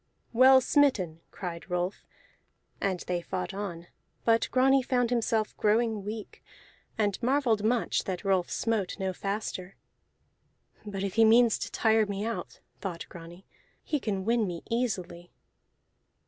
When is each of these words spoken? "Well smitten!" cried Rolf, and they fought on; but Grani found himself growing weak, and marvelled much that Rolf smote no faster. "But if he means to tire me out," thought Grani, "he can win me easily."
"Well 0.33 0.61
smitten!" 0.61 1.19
cried 1.29 1.69
Rolf, 1.69 2.07
and 2.81 3.01
they 3.01 3.21
fought 3.21 3.53
on; 3.53 3.85
but 4.25 4.49
Grani 4.49 4.81
found 4.81 5.11
himself 5.11 5.55
growing 5.57 6.03
weak, 6.03 6.43
and 6.97 7.21
marvelled 7.21 7.63
much 7.63 8.05
that 8.05 8.25
Rolf 8.25 8.49
smote 8.49 8.97
no 8.97 9.13
faster. 9.13 9.75
"But 10.87 11.03
if 11.03 11.13
he 11.13 11.23
means 11.23 11.59
to 11.59 11.71
tire 11.71 12.07
me 12.07 12.25
out," 12.25 12.61
thought 12.79 13.05
Grani, 13.09 13.45
"he 13.83 13.99
can 13.99 14.25
win 14.25 14.47
me 14.47 14.63
easily." 14.71 15.29